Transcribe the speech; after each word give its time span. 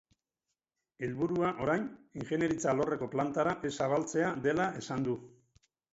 Helburua, 1.07 1.51
orain, 1.65 1.85
ingeniaritza 2.21 2.71
alorreko 2.73 3.11
plantara 3.17 3.53
ez 3.71 3.75
zabaltzea 3.77 4.33
dela 4.49 4.71
esan 4.81 5.07
du. 5.11 5.21